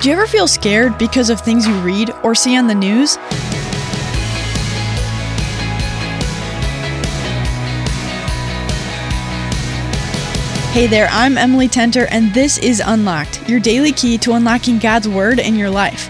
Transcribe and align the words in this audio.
Do 0.00 0.08
you 0.08 0.14
ever 0.14 0.28
feel 0.28 0.46
scared 0.46 0.96
because 0.96 1.28
of 1.28 1.40
things 1.40 1.66
you 1.66 1.74
read 1.80 2.12
or 2.22 2.32
see 2.32 2.56
on 2.56 2.68
the 2.68 2.74
news? 2.74 3.16
Hey 10.72 10.86
there, 10.86 11.08
I'm 11.10 11.36
Emily 11.36 11.66
Tenter, 11.66 12.06
and 12.12 12.32
this 12.32 12.58
is 12.58 12.80
Unlocked, 12.84 13.48
your 13.48 13.58
daily 13.58 13.90
key 13.90 14.18
to 14.18 14.34
unlocking 14.34 14.78
God's 14.78 15.08
Word 15.08 15.40
in 15.40 15.56
your 15.56 15.70
life. 15.70 16.08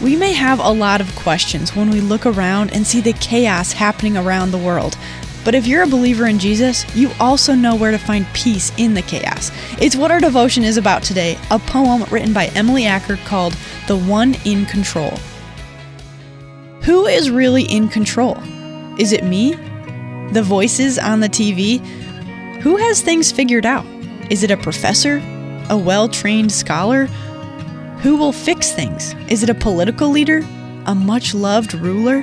We 0.00 0.16
may 0.16 0.32
have 0.32 0.58
a 0.58 0.70
lot 0.70 1.02
of 1.02 1.14
questions 1.14 1.76
when 1.76 1.90
we 1.90 2.00
look 2.00 2.24
around 2.24 2.72
and 2.72 2.86
see 2.86 3.02
the 3.02 3.12
chaos 3.12 3.72
happening 3.72 4.16
around 4.16 4.52
the 4.52 4.58
world. 4.58 4.96
But 5.48 5.54
if 5.54 5.66
you're 5.66 5.84
a 5.84 5.86
believer 5.86 6.26
in 6.26 6.38
Jesus, 6.38 6.84
you 6.94 7.10
also 7.18 7.54
know 7.54 7.74
where 7.74 7.90
to 7.90 7.96
find 7.96 8.26
peace 8.34 8.70
in 8.76 8.92
the 8.92 9.00
chaos. 9.00 9.50
It's 9.80 9.96
what 9.96 10.10
our 10.10 10.20
devotion 10.20 10.62
is 10.62 10.76
about 10.76 11.02
today 11.02 11.38
a 11.50 11.58
poem 11.58 12.04
written 12.10 12.34
by 12.34 12.48
Emily 12.48 12.84
Acker 12.84 13.16
called 13.24 13.56
The 13.86 13.96
One 13.96 14.36
in 14.44 14.66
Control. 14.66 15.18
Who 16.82 17.06
is 17.06 17.30
really 17.30 17.62
in 17.62 17.88
control? 17.88 18.36
Is 18.98 19.14
it 19.14 19.24
me? 19.24 19.54
The 20.32 20.42
voices 20.42 20.98
on 20.98 21.20
the 21.20 21.30
TV? 21.30 21.78
Who 22.60 22.76
has 22.76 23.00
things 23.00 23.32
figured 23.32 23.64
out? 23.64 23.86
Is 24.28 24.42
it 24.42 24.50
a 24.50 24.56
professor? 24.58 25.16
A 25.70 25.78
well 25.78 26.10
trained 26.10 26.52
scholar? 26.52 27.06
Who 28.02 28.16
will 28.16 28.32
fix 28.32 28.70
things? 28.70 29.14
Is 29.30 29.42
it 29.42 29.48
a 29.48 29.54
political 29.54 30.10
leader? 30.10 30.46
A 30.84 30.94
much 30.94 31.32
loved 31.32 31.72
ruler? 31.72 32.20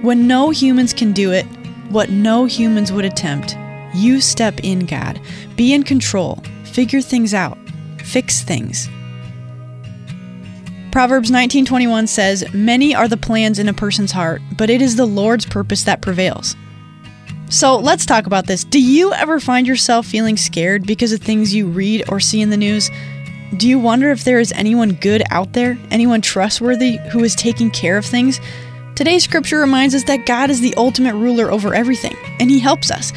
When 0.00 0.26
no 0.26 0.48
humans 0.48 0.94
can 0.94 1.12
do 1.12 1.30
it, 1.32 1.44
what 1.92 2.10
no 2.10 2.44
humans 2.46 2.90
would 2.92 3.04
attempt. 3.04 3.56
You 3.94 4.20
step 4.20 4.60
in, 4.62 4.86
God. 4.86 5.20
Be 5.56 5.72
in 5.74 5.82
control. 5.82 6.42
Figure 6.64 7.00
things 7.00 7.34
out. 7.34 7.58
Fix 7.98 8.42
things. 8.42 8.88
Proverbs 10.90 11.30
19:21 11.30 12.06
says, 12.06 12.44
"Many 12.52 12.94
are 12.94 13.08
the 13.08 13.16
plans 13.16 13.58
in 13.58 13.68
a 13.68 13.72
person's 13.72 14.12
heart, 14.12 14.42
but 14.58 14.68
it 14.68 14.82
is 14.82 14.96
the 14.96 15.06
Lord's 15.06 15.46
purpose 15.46 15.84
that 15.84 16.02
prevails." 16.02 16.54
So, 17.48 17.78
let's 17.78 18.06
talk 18.06 18.26
about 18.26 18.46
this. 18.46 18.64
Do 18.64 18.80
you 18.80 19.12
ever 19.12 19.38
find 19.38 19.66
yourself 19.66 20.06
feeling 20.06 20.36
scared 20.36 20.86
because 20.86 21.12
of 21.12 21.20
things 21.20 21.54
you 21.54 21.66
read 21.66 22.04
or 22.08 22.20
see 22.20 22.40
in 22.40 22.50
the 22.50 22.56
news? 22.56 22.90
Do 23.56 23.68
you 23.68 23.78
wonder 23.78 24.10
if 24.10 24.24
there 24.24 24.40
is 24.40 24.52
anyone 24.56 24.92
good 25.00 25.22
out 25.30 25.52
there, 25.52 25.76
anyone 25.90 26.22
trustworthy 26.22 26.98
who 27.10 27.22
is 27.22 27.34
taking 27.34 27.70
care 27.70 27.98
of 27.98 28.06
things? 28.06 28.40
Today's 29.02 29.24
scripture 29.24 29.58
reminds 29.58 29.96
us 29.96 30.04
that 30.04 30.26
God 30.26 30.48
is 30.48 30.60
the 30.60 30.74
ultimate 30.76 31.16
ruler 31.16 31.50
over 31.50 31.74
everything, 31.74 32.16
and 32.38 32.48
He 32.48 32.60
helps 32.60 32.88
us. 32.88 33.12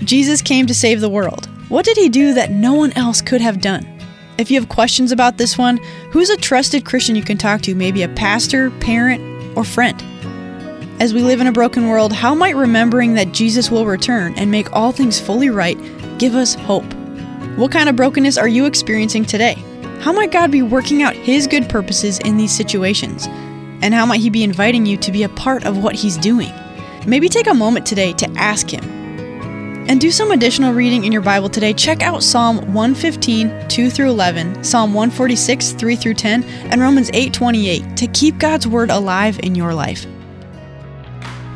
Jesus 0.00 0.42
came 0.42 0.66
to 0.66 0.74
save 0.74 1.00
the 1.00 1.08
world. 1.08 1.48
What 1.68 1.84
did 1.84 1.96
He 1.96 2.08
do 2.08 2.34
that 2.34 2.50
no 2.50 2.74
one 2.74 2.90
else 2.94 3.20
could 3.20 3.40
have 3.40 3.60
done? 3.60 3.86
If 4.38 4.50
you 4.50 4.58
have 4.58 4.68
questions 4.68 5.12
about 5.12 5.38
this 5.38 5.56
one, 5.56 5.76
who's 6.10 6.30
a 6.30 6.36
trusted 6.36 6.84
Christian 6.84 7.14
you 7.14 7.22
can 7.22 7.38
talk 7.38 7.60
to? 7.60 7.76
Maybe 7.76 8.02
a 8.02 8.08
pastor, 8.08 8.72
parent, 8.72 9.22
or 9.56 9.62
friend? 9.62 10.02
As 11.00 11.14
we 11.14 11.22
live 11.22 11.40
in 11.40 11.46
a 11.46 11.52
broken 11.52 11.86
world, 11.86 12.12
how 12.12 12.34
might 12.34 12.56
remembering 12.56 13.14
that 13.14 13.30
Jesus 13.30 13.70
will 13.70 13.86
return 13.86 14.34
and 14.34 14.50
make 14.50 14.72
all 14.72 14.90
things 14.90 15.20
fully 15.20 15.48
right 15.48 15.78
give 16.18 16.34
us 16.34 16.54
hope? 16.54 16.92
What 17.54 17.70
kind 17.70 17.88
of 17.88 17.94
brokenness 17.94 18.36
are 18.36 18.48
you 18.48 18.64
experiencing 18.64 19.26
today? 19.26 19.62
How 20.00 20.12
might 20.12 20.32
God 20.32 20.50
be 20.50 20.62
working 20.62 21.04
out 21.04 21.14
His 21.14 21.46
good 21.46 21.68
purposes 21.68 22.18
in 22.18 22.36
these 22.36 22.50
situations? 22.50 23.28
And 23.80 23.94
how 23.94 24.06
might 24.06 24.20
He 24.20 24.30
be 24.30 24.42
inviting 24.42 24.86
you 24.86 24.96
to 24.98 25.12
be 25.12 25.22
a 25.22 25.28
part 25.28 25.64
of 25.64 25.82
what 25.82 25.94
He's 25.94 26.16
doing? 26.16 26.52
Maybe 27.06 27.28
take 27.28 27.46
a 27.46 27.54
moment 27.54 27.86
today 27.86 28.12
to 28.14 28.30
ask 28.36 28.68
Him. 28.68 28.84
And 29.88 30.00
do 30.00 30.10
some 30.10 30.32
additional 30.32 30.74
reading 30.74 31.04
in 31.04 31.12
your 31.12 31.22
Bible 31.22 31.48
today. 31.48 31.72
Check 31.72 32.02
out 32.02 32.22
Psalm 32.22 32.58
115, 32.74 33.68
2 33.68 33.88
through 33.88 34.10
11, 34.10 34.62
Psalm 34.62 34.92
146, 34.92 35.72
3 35.72 35.96
through 35.96 36.14
10, 36.14 36.44
and 36.44 36.80
Romans 36.80 37.10
8, 37.14 37.32
28 37.32 37.96
to 37.96 38.06
keep 38.08 38.38
God's 38.38 38.66
Word 38.66 38.90
alive 38.90 39.40
in 39.42 39.54
your 39.54 39.72
life. 39.72 40.06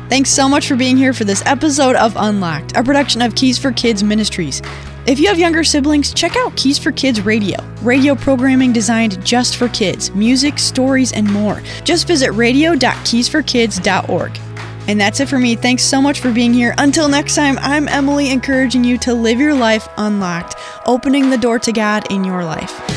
Thanks 0.09 0.31
so 0.31 0.49
much 0.49 0.67
for 0.67 0.75
being 0.75 0.97
here 0.97 1.13
for 1.13 1.25
this 1.25 1.43
episode 1.45 1.95
of 1.95 2.15
Unlocked, 2.15 2.75
a 2.75 2.83
production 2.83 3.21
of 3.21 3.35
Keys 3.35 3.57
for 3.57 3.71
Kids 3.71 4.03
Ministries. 4.03 4.61
If 5.05 5.19
you 5.19 5.27
have 5.27 5.37
younger 5.37 5.65
siblings, 5.65 6.13
check 6.13 6.37
out 6.37 6.55
Keys 6.55 6.79
for 6.79 6.93
Kids 6.93 7.19
Radio, 7.21 7.61
radio 7.81 8.15
programming 8.15 8.71
designed 8.71 9.23
just 9.25 9.57
for 9.57 9.67
kids, 9.69 10.11
music, 10.11 10.57
stories, 10.57 11.11
and 11.11 11.29
more. 11.29 11.61
Just 11.83 12.07
visit 12.07 12.31
radio.keysforkids.org. 12.31 14.39
And 14.87 14.99
that's 14.99 15.19
it 15.19 15.27
for 15.27 15.39
me. 15.39 15.55
Thanks 15.55 15.83
so 15.83 16.01
much 16.01 16.21
for 16.21 16.31
being 16.31 16.53
here. 16.53 16.73
Until 16.77 17.09
next 17.09 17.35
time, 17.35 17.57
I'm 17.59 17.89
Emily 17.89 18.31
encouraging 18.31 18.85
you 18.85 18.97
to 18.99 19.13
live 19.13 19.39
your 19.39 19.53
life 19.53 19.89
unlocked, 19.97 20.55
opening 20.85 21.29
the 21.29 21.37
door 21.37 21.59
to 21.59 21.73
God 21.73 22.09
in 22.09 22.23
your 22.23 22.45
life. 22.45 22.92